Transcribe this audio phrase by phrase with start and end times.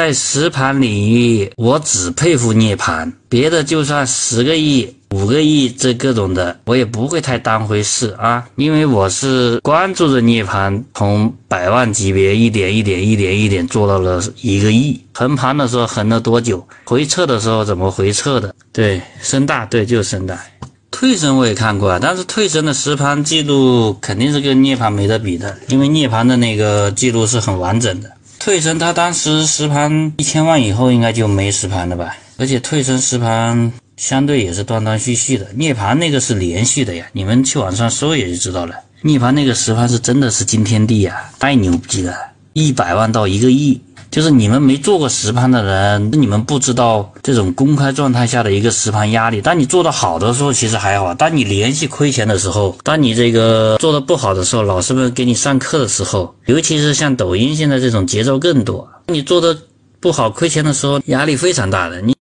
[0.00, 8.42] 在实盘领域，我只佩服涅槃，别的就算十个亿、五个亿这各种的，我也不会太当回事啊。
[8.56, 14.98] 因为我是关注着涅槃从百万级别一点一点、一点一点做到了一个亿。
[15.12, 16.66] 横盘的时候横了多久？
[16.84, 18.54] 回撤的时候怎么回撤的？
[18.72, 20.40] 对，深大，对，就是深大。
[20.90, 28.10] 退升我也看过啊，但是退升的实盘记录肯定是跟涅槃没得比的，因为涅槃的那个记录是很完整的。
[28.40, 32.16] 退神他当时实盘一千万以后应该就没实盘了吧？
[32.38, 38.74] 而且退神实盘相对也是断断续续的，涅槃那个是连续的呀，你们去网上搜也就知道了。
[39.02, 42.14] 涅槃那个实盘是真的是惊天地呀，太牛逼了，
[42.54, 43.78] 一百万到一个亿。
[44.10, 49.40] 就是你们没做过实盘的人，你们不知道这种公开状态下的一个实盘压力。
[49.40, 59.56] 当你做的好的时候，其实还好；当你连续亏钱的时候，当你这个做的不好的时候，老师们给你上课的时候，尤其是像抖音现在这种节奏更多，你做的
[60.00, 62.00] 不好亏钱的时候，压力非常大的。
[62.00, 62.14] 你。